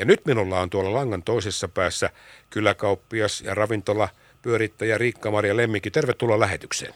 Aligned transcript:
Ja 0.00 0.06
nyt 0.06 0.26
minulla 0.26 0.60
on 0.60 0.70
tuolla 0.70 0.92
langan 0.92 1.22
toisessa 1.22 1.68
päässä 1.68 2.10
kyläkauppias 2.50 3.40
ja 3.40 3.54
ravintola 3.54 4.08
pyörittäjä 4.42 4.98
Riikka-Maria 4.98 5.56
Lemmikki. 5.56 5.90
Tervetuloa 5.90 6.40
lähetykseen. 6.40 6.94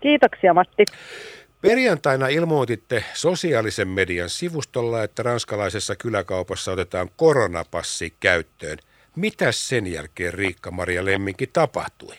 Kiitoksia 0.00 0.54
Matti. 0.54 0.84
Perjantaina 1.62 2.28
ilmoititte 2.28 3.04
sosiaalisen 3.14 3.88
median 3.88 4.28
sivustolla, 4.28 5.02
että 5.02 5.22
ranskalaisessa 5.22 5.96
kyläkaupassa 5.96 6.72
otetaan 6.72 7.08
koronapassi 7.16 8.14
käyttöön. 8.20 8.78
Mitä 9.16 9.52
sen 9.52 9.86
jälkeen 9.86 10.34
Riikka-Maria 10.34 11.04
Lemminki 11.04 11.46
tapahtui? 11.46 12.14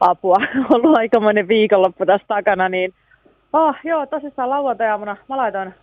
Apua, 0.00 0.36
ollut 0.74 0.98
aikamoinen 0.98 1.48
viikonloppu 1.48 2.06
tässä 2.06 2.26
takana, 2.26 2.68
niin 2.68 2.94
oh, 3.52 3.74
joo, 3.84 4.06
tosissaan 4.06 4.50
lauantajaamuna 4.50 5.16
mä 5.28 5.36
laitoin 5.36 5.74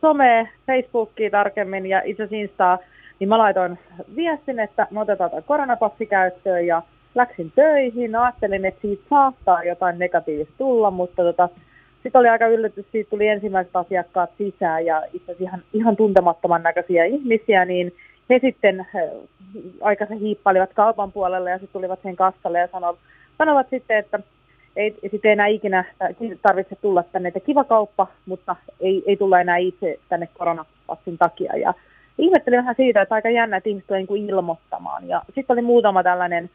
someen, 0.00 0.48
Facebookiin 0.66 1.30
tarkemmin 1.30 1.86
ja 1.86 2.02
itse 2.04 2.22
asiassa 2.22 2.42
Instaa, 2.42 2.78
niin 3.20 3.28
mä 3.28 3.38
laitoin 3.38 3.78
viestin, 4.16 4.60
että 4.60 4.86
me 4.90 5.00
otetaan 5.00 5.30
tämä 5.30 5.42
koronapassi 5.42 6.06
käyttöön 6.06 6.66
ja 6.66 6.82
läksin 7.14 7.52
töihin, 7.54 8.16
ajattelin, 8.16 8.64
että 8.64 8.80
siitä 8.80 9.04
saattaa 9.10 9.64
jotain 9.64 9.98
negatiivista 9.98 10.54
tulla, 10.58 10.90
mutta 10.90 11.22
tota, 11.22 11.48
sitten 12.02 12.18
oli 12.18 12.28
aika 12.28 12.46
yllätys, 12.46 12.86
siitä 12.92 13.10
tuli 13.10 13.28
ensimmäiset 13.28 13.76
asiakkaat 13.76 14.30
sisään 14.38 14.86
ja 14.86 15.02
itse 15.12 15.32
asiassa 15.32 15.44
ihan, 15.44 15.62
ihan 15.72 15.96
tuntemattoman 15.96 16.62
näköisiä 16.62 17.04
ihmisiä, 17.04 17.64
niin 17.64 17.92
he 18.30 18.38
sitten 18.38 18.86
aika 19.80 20.06
se 20.06 20.18
hiippalivat 20.18 20.70
kaupan 20.74 21.12
puolelle 21.12 21.50
ja 21.50 21.58
sitten 21.58 21.72
tulivat 21.72 22.02
sen 22.02 22.16
kassalle 22.16 22.58
ja 22.58 22.68
sanovat, 22.72 22.98
sanovat 23.38 23.66
sitten, 23.70 23.98
että 23.98 24.18
ei 24.76 24.98
sitten 25.10 25.32
enää 25.32 25.46
ikinä 25.46 25.84
tarvitse 26.42 26.76
tulla 26.76 27.02
tänne, 27.02 27.28
että 27.28 27.40
kiva 27.40 27.64
kauppa, 27.64 28.06
mutta 28.26 28.56
ei, 28.80 29.02
ei 29.06 29.16
tulla 29.16 29.40
enää 29.40 29.56
itse 29.56 29.98
tänne 30.08 30.28
koronapassin 30.38 31.18
takia. 31.18 31.56
Ja 31.56 31.74
ihmettelin 32.18 32.58
vähän 32.58 32.74
siitä, 32.76 33.02
että 33.02 33.14
aika 33.14 33.30
jännä, 33.30 33.56
että 33.56 33.68
ihmiset 33.68 33.90
niin 33.90 34.30
ilmoittamaan. 34.30 35.08
Ja 35.08 35.22
sitten 35.34 35.54
oli 35.54 35.62
muutama 35.62 36.02
tällainen, 36.02 36.50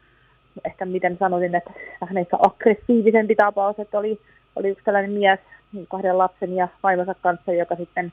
ehkä 0.64 0.84
miten 0.84 1.16
sanoisin, 1.18 1.54
että 1.54 1.70
vähän 2.00 2.18
ehkä 2.18 2.36
aggressiivisempi 2.40 3.34
tapaus, 3.34 3.78
että 3.78 3.98
oli, 3.98 4.20
oli 4.56 4.68
yksi 4.68 4.84
tällainen 4.84 5.12
mies 5.12 5.40
kahden 5.88 6.18
lapsen 6.18 6.56
ja 6.56 6.68
vaimonsa 6.82 7.14
kanssa, 7.14 7.52
joka 7.52 7.76
sitten 7.76 8.12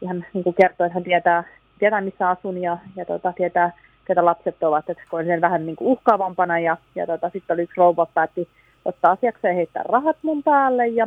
ihan 0.00 0.24
niin 0.34 0.44
kuin 0.44 0.54
kertoi, 0.54 0.86
että 0.86 0.94
hän 0.94 1.04
tietää, 1.04 1.44
tietää 1.78 2.00
missä 2.00 2.28
asun 2.28 2.62
ja, 2.62 2.78
ja 2.96 3.04
tota, 3.04 3.32
tietää, 3.32 3.72
ketä 4.04 4.24
lapset 4.24 4.62
ovat, 4.62 4.90
että 4.90 5.02
koin 5.08 5.26
sen 5.26 5.40
vähän 5.40 5.66
niin 5.66 5.76
kuin 5.76 5.88
uhkaavampana 5.88 6.58
ja, 6.58 6.76
ja 6.94 7.06
tota, 7.06 7.30
sitten 7.30 7.54
oli 7.54 7.62
yksi 7.62 7.80
rouva 7.80 8.06
päätti 8.06 8.48
ottaa 8.84 9.10
asiakseen 9.10 9.56
heittää 9.56 9.82
rahat 9.82 10.16
mun 10.22 10.42
päälle 10.42 10.86
ja, 10.88 11.06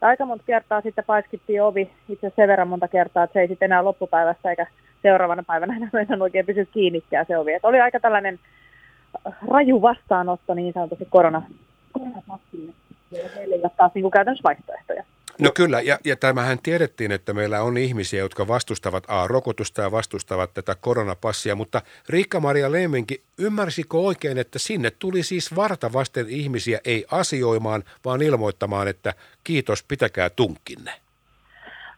ja 0.00 0.08
aika 0.08 0.26
monta 0.26 0.44
kertaa 0.46 0.80
sitten 0.80 1.04
paiskittiin 1.04 1.62
ovi 1.62 1.90
itse 2.08 2.32
sen 2.36 2.48
verran 2.48 2.68
monta 2.68 2.88
kertaa, 2.88 3.24
että 3.24 3.32
se 3.32 3.40
ei 3.40 3.48
sitten 3.48 3.66
enää 3.66 3.84
loppupäivässä 3.84 4.50
eikä 4.50 4.66
seuraavana 5.02 5.42
päivänä 5.46 5.76
enää 5.76 5.90
oikein 6.20 6.46
pysy 6.46 6.66
kiinnikään 6.66 7.26
se 7.28 7.38
ovi. 7.38 7.52
Että 7.52 7.68
oli 7.68 7.80
aika 7.80 8.00
tällainen 8.00 8.38
raju 9.48 9.82
vastaanotto 9.82 10.54
niin 10.54 10.72
sanotusti 10.72 11.06
korona, 11.10 11.42
koronapassille, 11.92 12.72
ja 13.10 13.28
heille 13.36 13.54
ei 13.54 13.60
ole 13.60 13.70
taas 13.76 13.94
niin 13.94 14.02
kuin 14.02 14.12
käytännössä 14.12 14.42
vaihtoehtoja. 14.42 14.95
No 15.40 15.50
kyllä, 15.54 15.80
ja, 15.80 15.98
ja 16.04 16.16
tämähän 16.16 16.58
tiedettiin, 16.62 17.12
että 17.12 17.34
meillä 17.34 17.62
on 17.62 17.76
ihmisiä, 17.76 18.20
jotka 18.20 18.48
vastustavat 18.48 19.04
A-rokotusta 19.08 19.82
ja 19.82 19.92
vastustavat 19.92 20.54
tätä 20.54 20.76
koronapassia, 20.80 21.54
mutta 21.54 21.82
Riikka-Maria 22.08 22.72
Lemmenki, 22.72 23.22
ymmärsikö 23.38 23.96
oikein, 23.96 24.38
että 24.38 24.58
sinne 24.58 24.90
tuli 24.98 25.22
siis 25.22 25.56
varta 25.56 25.92
vasten 25.92 26.26
ihmisiä 26.28 26.80
ei 26.84 27.04
asioimaan, 27.10 27.82
vaan 28.04 28.22
ilmoittamaan, 28.22 28.88
että 28.88 29.12
kiitos, 29.44 29.84
pitäkää 29.88 30.30
tunkinne? 30.30 30.90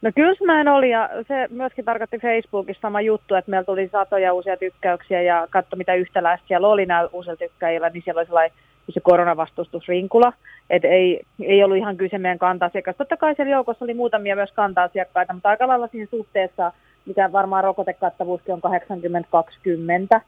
No 0.03 0.11
kyllä 0.15 0.47
näin 0.47 0.69
oli 0.69 0.91
ja 0.91 1.11
se 1.29 1.49
myöskin 1.51 1.85
tarkoitti 1.85 2.19
Facebookissa 2.19 2.81
sama 2.81 3.01
juttu, 3.01 3.35
että 3.35 3.51
meillä 3.51 3.65
tuli 3.65 3.89
satoja 3.93 4.33
uusia 4.33 4.57
tykkäyksiä 4.57 5.23
ja 5.23 5.47
katso 5.51 5.77
mitä 5.77 5.95
yhtäläistä 5.95 6.49
siellä 6.49 6.69
oli 6.69 6.87
näillä 6.87 7.11
uusilla 7.13 7.37
tykkäjillä, 7.37 7.91
niin 7.91 8.03
siellä 8.05 8.19
oli 8.19 8.27
sellainen 8.27 8.59
se 8.93 9.01
koronavastustusrinkula. 9.01 10.33
Et 10.71 10.85
ei, 10.85 11.21
ei 11.43 11.65
ollut 11.65 11.77
ihan 11.77 11.97
kyse 11.97 12.19
meidän 12.19 12.39
kanta-asiakas. 12.39 12.97
Totta 12.97 13.17
kai 13.17 13.35
siellä 13.35 13.53
joukossa 13.53 13.85
oli 13.85 13.95
muutamia 13.95 14.37
myös 14.37 14.53
kanta-asiakkaita, 14.53 15.33
mutta 15.33 15.49
aika 15.49 15.69
lailla 15.69 15.89
siinä 15.89 16.07
suhteessa, 16.11 16.73
mikä 17.07 17.33
varmaan 17.33 17.65
rokotekattavuuskin 17.65 18.55
on 18.55 18.61
80-20. 20.17 20.21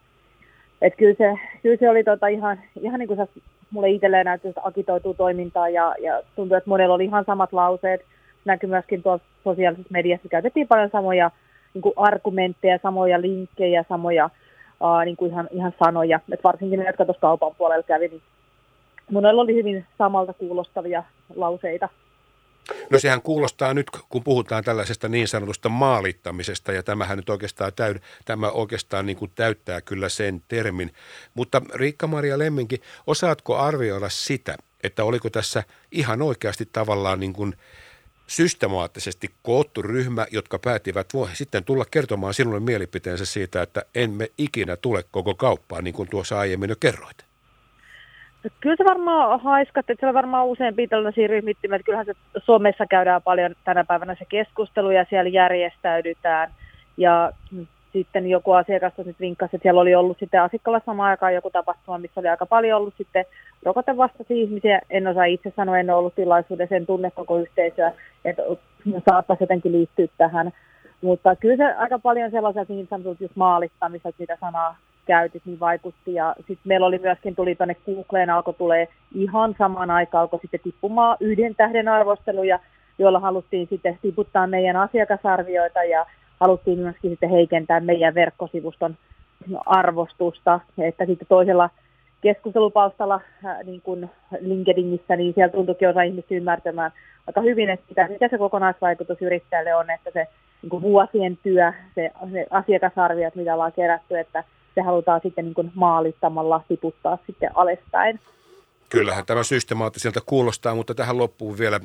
Et 0.83 0.97
kyllä, 0.97 1.15
se, 1.19 1.35
kyllä 1.63 1.77
se 1.77 1.91
oli 1.91 2.05
tota 2.05 2.29
ihan, 2.29 2.61
ihan 2.81 2.99
niin 2.99 3.07
kuin 3.09 3.17
sä, 3.17 3.27
mulle 3.71 3.91
itselleen 3.91 4.27
näytti, 4.27 4.49
että 4.49 4.61
agitoituu 4.65 5.15
toimintaa 5.15 5.69
ja, 5.69 5.95
ja 6.01 6.23
tuntuu, 6.37 6.57
että 6.57 6.71
monella 6.71 6.95
oli 6.95 7.05
ihan 7.05 7.25
samat 7.25 7.53
lauseet. 7.53 8.01
Näkyy 8.45 8.71
myöskin 8.71 9.03
tuossa 9.03 9.27
sosiaalisessa 9.45 9.93
mediassa, 9.93 10.29
käytettiin 10.29 10.69
paljon 10.69 10.91
samoja 10.93 11.31
niin 11.75 11.83
kuin 11.83 11.93
argumentteja, 11.97 12.79
samoja 12.83 13.21
linkkejä, 13.21 13.85
samoja 13.89 14.31
uh, 14.81 15.05
niin 15.05 15.17
kuin 15.17 15.31
ihan, 15.31 15.49
ihan 15.51 15.73
sanoja. 15.85 16.21
Et 16.33 16.45
varsinkin 16.45 16.79
ne, 16.79 16.87
jotka 16.87 17.05
tuossa 17.05 17.21
kaupan 17.21 17.55
puolella 17.59 17.83
kävi, 17.83 18.09
niin 18.09 18.23
monella 19.11 19.43
oli 19.43 19.55
hyvin 19.55 19.87
samalta 19.99 20.33
kuulostavia 20.33 21.05
lauseita. 21.37 21.89
No 22.91 22.99
sehän 22.99 23.23
kuulostaa 23.23 23.75
nyt, 23.75 23.87
kun 24.09 24.25
puhutaan 24.25 24.65
tällaisesta 24.65 25.09
niin 25.09 25.29
sanotusta 25.29 25.69
maalittamisesta, 25.69 26.73
ja 26.73 26.83
tämähän 26.83 27.17
nyt 27.17 27.31
oikeastaan, 27.31 27.73
täyd, 27.77 27.97
tämä 28.25 28.51
oikeastaan 28.51 29.07
niin 29.07 29.17
kuin 29.17 29.31
täyttää 29.35 29.81
kyllä 29.81 30.09
sen 30.09 30.43
termin. 30.49 30.93
Mutta 31.35 31.63
Riikka-Maria 31.75 32.39
Lemminki, 32.39 32.81
osaatko 33.07 33.57
arvioida 33.57 34.09
sitä, 34.09 34.57
että 34.83 35.05
oliko 35.05 35.31
tässä 35.31 35.63
ihan 35.93 36.23
oikeasti 36.23 36.69
tavallaan 36.73 37.21
niin 37.21 37.33
kuin 37.33 37.55
systemaattisesti 38.27 39.31
koottu 39.43 39.83
ryhmä, 39.83 40.27
jotka 40.31 40.59
päättivät 40.59 41.13
sitten 41.33 41.65
tulla 41.65 41.85
kertomaan 41.91 42.35
sinulle 42.35 42.61
mielipiteensä 42.61 43.25
siitä, 43.25 43.63
että 43.63 43.83
emme 43.95 44.31
ikinä 44.39 44.77
tule 44.77 45.05
koko 45.11 45.35
kauppaan, 45.35 45.85
niin 45.85 45.95
kuin 45.95 46.09
tuossa 46.09 46.39
aiemmin 46.39 46.71
jo 46.71 46.77
kerroit? 46.81 47.30
Kyllä 48.61 48.77
se 48.77 48.85
varmaan 48.85 49.41
haiskat, 49.41 49.91
että 49.91 50.01
siellä 50.01 50.15
varmaan 50.15 50.47
useampia 50.47 50.89
tällaisia 50.89 51.29
ryhmittymiä, 51.29 51.77
että 51.77 51.85
kyllähän 51.85 52.07
se 52.07 52.15
Suomessa 52.39 52.87
käydään 52.87 53.23
paljon 53.23 53.55
tänä 53.65 53.85
päivänä 53.85 54.15
se 54.15 54.25
keskustelu 54.29 54.91
ja 54.91 55.07
siellä 55.11 55.29
järjestäydytään. 55.29 56.51
Ja 56.97 57.33
sitten 57.93 58.31
joku 58.31 58.53
asiakas 58.53 58.93
sitten 58.97 59.15
vinkkasi, 59.21 59.57
että 59.57 59.63
siellä 59.63 59.81
oli 59.81 59.95
ollut 59.95 60.19
sitten 60.19 60.43
asiakkaalla 60.43 60.81
samaan 60.87 61.11
aikaan 61.11 61.35
joku 61.35 61.51
tapahtuma, 61.51 61.99
missä 61.99 62.21
oli 62.21 62.29
aika 62.29 62.47
paljon 62.47 62.81
ollut 62.81 62.95
sitten 62.99 63.25
rokotevastaisia 63.63 64.37
ihmisiä. 64.37 64.81
En 64.91 65.07
osaa 65.07 65.25
itse 65.25 65.53
sanoa, 65.57 65.79
en 65.79 65.91
ole 65.91 65.99
ollut 65.99 66.15
tilaisuudessa, 66.15 66.77
en 66.77 66.87
tunne 66.87 67.11
koko 67.11 67.39
yhteisöä, 67.39 67.93
että 68.25 68.43
saattaisi 69.11 69.43
jotenkin 69.43 69.73
liittyä 69.73 70.07
tähän. 70.19 70.53
Mutta 71.01 71.37
kyllä 71.37 71.57
se 71.57 71.75
aika 71.75 71.99
paljon 71.99 72.31
sellaiset 72.31 72.69
niin 72.69 72.87
sanotut 72.91 73.21
just 73.21 73.37
maalittamiset, 73.37 74.15
mitä 74.19 74.37
sanaa 74.41 74.77
käytit, 75.11 75.43
niin 75.47 75.61
vaikutti. 75.61 76.15
Ja 76.15 76.35
sitten 76.39 76.69
meillä 76.71 76.87
oli 76.87 76.99
myöskin, 76.99 77.37
tuli 77.37 77.55
tuonne 77.55 77.77
Googleen, 77.87 78.31
alkoi 78.31 78.55
tulee 78.55 78.89
ihan 79.15 79.55
samaan 79.59 79.91
aikaan, 79.91 80.23
alkoi 80.23 80.41
sitten 80.41 80.61
tippumaan 80.61 81.17
yhden 81.21 81.55
tähden 81.55 81.89
arvosteluja, 81.89 82.59
joilla 82.99 83.21
haluttiin 83.21 83.67
sitten 83.71 83.99
tiputtaa 84.03 84.47
meidän 84.47 84.77
asiakasarvioita 84.77 85.85
ja 85.85 86.07
haluttiin 86.41 86.79
myöskin 86.79 87.11
sitten 87.11 87.31
heikentää 87.31 87.81
meidän 87.81 88.15
verkkosivuston 88.15 88.97
arvostusta. 89.67 90.61
Että 90.79 91.07
sitten 91.07 91.29
toisella 91.29 91.71
keskustelupalstalla 92.21 93.21
äh, 93.45 93.57
niin 93.65 93.81
kuin 93.83 94.11
LinkedInissä, 94.41 95.17
niin 95.17 95.35
siellä 95.35 95.53
tuntuikin 95.53 95.89
osa 95.89 96.03
ihmistä 96.03 96.35
ymmärtämään 96.35 96.91
aika 97.27 97.41
hyvin, 97.41 97.71
että 97.71 97.87
mitä, 97.89 98.09
mikä 98.09 98.29
se 98.29 98.39
kokonaisvaikutus 98.39 99.23
yrittäjälle 99.23 99.75
on, 99.75 99.91
että 99.91 100.11
se 100.11 100.27
niin 100.63 100.71
kuin 100.71 100.83
vuosien 100.83 101.39
työ, 101.43 101.73
se, 101.95 102.11
se 102.33 102.47
asiakasarviot, 102.51 103.35
mitä 103.35 103.55
ollaan 103.55 103.73
kerätty, 103.73 104.19
että 104.19 104.45
se 104.75 104.81
halutaan 104.81 105.21
sitten 105.23 105.45
niin 105.45 105.55
kuin 105.55 105.73
maalittamalla 105.75 106.65
tiputtaa 106.69 107.19
sitten 107.27 107.51
alespäin. 107.55 108.21
Kyllähän 108.89 109.27
tämä 109.27 109.43
systemaattiselta 109.43 110.21
kuulostaa, 110.27 110.75
mutta 110.75 110.95
tähän 110.95 111.19
loppuun 111.19 111.59
vielä 111.59 111.81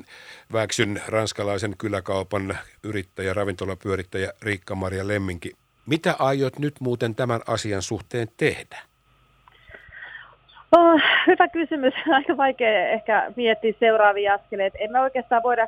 väksyn 0.54 1.02
ranskalaisen 1.08 1.76
kyläkaupan 1.78 2.58
yrittäjä, 2.84 3.34
ravintolapyörittäjä 3.34 4.32
Riikka-Maria 4.42 5.08
Lemminki. 5.08 5.52
Mitä 5.86 6.16
aiot 6.20 6.60
nyt 6.60 6.76
muuten 6.80 7.16
tämän 7.16 7.42
asian 7.48 7.82
suhteen 7.82 8.28
tehdä? 8.38 8.78
Oh, 10.72 11.02
hyvä 11.28 11.48
kysymys. 11.48 11.94
Aika 12.14 12.38
vaikea 12.38 12.90
ehkä 12.90 13.32
miettiä 13.36 13.74
seuraavia 13.80 14.34
askeleita. 14.34 14.78
Emme 14.78 15.00
oikeastaan 15.00 15.44
voida 15.44 15.68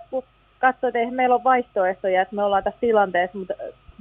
katsoa, 0.59 0.87
että 0.87 1.11
meillä 1.11 1.35
on 1.35 1.43
vaihtoehtoja, 1.43 2.21
että 2.21 2.35
me 2.35 2.43
ollaan 2.43 2.63
tässä 2.63 2.79
tilanteessa, 2.79 3.37
mutta 3.37 3.53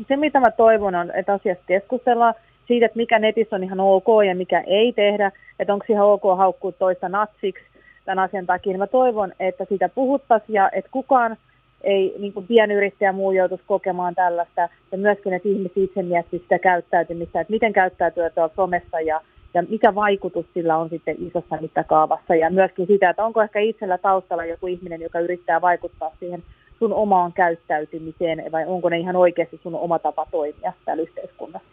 se 0.08 0.16
mitä 0.16 0.40
mä 0.40 0.50
toivon 0.50 0.94
on, 0.94 1.10
että 1.14 1.32
asiasta 1.32 1.64
keskustellaan 1.66 2.34
siitä, 2.66 2.86
että 2.86 2.96
mikä 2.96 3.18
netissä 3.18 3.56
on 3.56 3.64
ihan 3.64 3.80
ok 3.80 4.06
ja 4.26 4.34
mikä 4.34 4.60
ei 4.66 4.92
tehdä, 4.92 5.32
että 5.58 5.72
onko 5.72 5.84
ihan 5.88 6.06
ok 6.06 6.22
haukkua 6.36 6.72
toista 6.72 7.08
natsiksi 7.08 7.64
tämän 8.04 8.24
asian 8.24 8.46
takia, 8.46 8.72
niin 8.72 8.78
mä 8.78 8.86
toivon, 8.86 9.32
että 9.40 9.64
siitä 9.68 9.88
puhuttaisiin 9.88 10.54
ja 10.54 10.70
että 10.72 10.90
kukaan 10.90 11.36
ei 11.84 12.14
niin 12.18 12.32
kuin 12.32 12.46
pienyrittäjä 12.46 13.12
muu 13.12 13.32
joutuisi 13.32 13.64
kokemaan 13.66 14.14
tällaista 14.14 14.68
ja 14.92 14.98
myöskin, 14.98 15.32
että 15.32 15.48
ihmiset 15.48 15.76
itse 15.76 16.02
miettisivät 16.02 16.42
sitä 16.42 16.58
käyttäytymistä, 16.58 17.40
että 17.40 17.50
miten 17.50 17.72
käyttäytyy 17.72 18.30
tuolla 18.34 18.54
somessa 18.56 19.00
ja, 19.00 19.20
ja 19.54 19.62
mikä 19.68 19.94
vaikutus 19.94 20.46
sillä 20.54 20.76
on 20.76 20.88
sitten 20.88 21.16
isossa 21.18 21.58
mittakaavassa 21.60 22.34
ja 22.34 22.50
myöskin 22.50 22.86
sitä, 22.86 23.10
että 23.10 23.24
onko 23.24 23.42
ehkä 23.42 23.60
itsellä 23.60 23.98
taustalla 23.98 24.44
joku 24.44 24.66
ihminen, 24.66 25.00
joka 25.00 25.20
yrittää 25.20 25.60
vaikuttaa 25.60 26.10
siihen 26.20 26.42
sun 26.78 26.92
omaan 26.92 27.32
käyttäytymiseen 27.32 28.52
vai 28.52 28.66
onko 28.66 28.88
ne 28.88 28.98
ihan 28.98 29.16
oikeasti 29.16 29.60
sun 29.62 29.74
oma 29.74 29.98
tapa 29.98 30.26
toimia 30.30 30.72
täällä 30.84 31.02
yhteiskunnassa. 31.02 31.68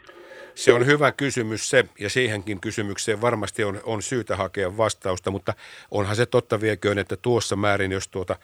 Se 0.56 0.74
on 0.74 0.86
hyvä 0.86 1.12
kysymys 1.12 1.70
se, 1.70 1.86
ja 2.00 2.10
siihenkin 2.10 2.60
kysymykseen 2.60 3.22
varmasti 3.22 3.64
on, 3.64 3.80
on 3.86 4.02
syytä 4.02 4.36
hakea 4.36 4.78
vastausta, 4.78 5.32
mutta 5.32 5.54
onhan 5.92 6.16
se 6.16 6.26
totta 6.26 6.62
vieköön, 6.62 6.98
että 6.98 7.18
tuossa 7.18 7.56
määrin, 7.56 7.92
jos 7.92 8.08
tuota 8.08 8.36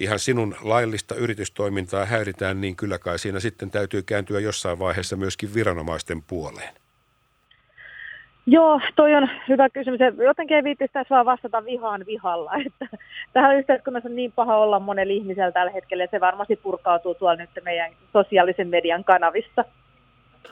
ihan 0.00 0.18
sinun 0.18 0.56
laillista 0.62 1.14
yritystoimintaa 1.14 2.04
häiritään, 2.04 2.60
niin 2.60 2.76
kyllä 2.76 2.98
kai 2.98 3.18
siinä 3.18 3.40
sitten 3.40 3.70
täytyy 3.70 4.02
kääntyä 4.02 4.40
jossain 4.40 4.78
vaiheessa 4.78 5.16
myöskin 5.16 5.54
viranomaisten 5.54 6.22
puoleen. 6.22 6.85
Joo, 8.46 8.80
toi 8.96 9.14
on 9.14 9.28
hyvä 9.48 9.70
kysymys. 9.70 10.00
Jotenkin 10.24 10.56
ei 10.56 10.64
viittisi 10.64 10.92
tässä 10.92 11.14
vaan 11.14 11.26
vastata 11.26 11.64
vihaan 11.64 12.06
vihalla. 12.06 12.52
Että 12.66 12.98
tähän 13.32 13.56
yhteiskunnassa 13.56 14.08
on 14.08 14.16
niin 14.16 14.32
paha 14.32 14.56
olla 14.56 14.80
monella 14.80 15.12
ihmisellä 15.12 15.52
tällä 15.52 15.72
hetkellä, 15.72 16.04
ja 16.04 16.08
se 16.10 16.20
varmasti 16.20 16.56
purkautuu 16.56 17.14
tuolla 17.14 17.36
nyt 17.36 17.50
meidän 17.64 17.92
sosiaalisen 18.12 18.68
median 18.68 19.04
kanavissa. 19.04 19.64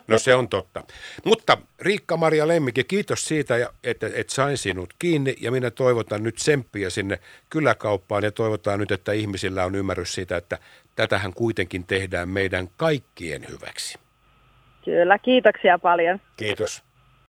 No 0.08 0.19
se 0.19 0.35
on 0.35 0.49
totta. 0.49 0.82
Mutta 1.25 1.58
Riikka-Maria 1.81 2.49
Lemmikki, 2.49 2.85
kiitos 2.85 3.25
siitä, 3.25 3.55
että, 3.85 4.06
että 4.06 4.35
sain 4.35 4.58
sinut 4.58 4.94
kiinni 4.99 5.35
ja 5.40 5.50
minä 5.50 5.70
toivotan 5.70 6.23
nyt 6.23 6.38
semppiä 6.38 6.90
sinne 6.90 7.19
kyläkauppaan 7.50 8.25
ja 8.25 8.32
toivotaan 8.32 8.81
nyt, 8.81 8.90
että 8.90 9.12
ihmisillä 9.12 9.64
on 9.64 9.75
ymmärrys 9.75 10.14
siitä, 10.14 10.37
että 10.37 10.58
tätähän 10.97 11.35
kuitenkin 11.35 11.87
tehdään 11.87 12.29
meidän 12.29 12.69
kaikkien 12.76 13.43
hyväksi. 13.49 13.99
Kyllä, 14.85 15.19
kiitoksia 15.19 15.79
paljon. 15.79 16.20
Kiitos. 16.37 16.94